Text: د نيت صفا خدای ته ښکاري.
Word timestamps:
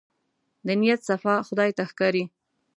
د 0.65 0.67
نيت 0.79 1.01
صفا 1.09 1.35
خدای 1.47 1.71
ته 1.77 1.83
ښکاري. 1.89 2.23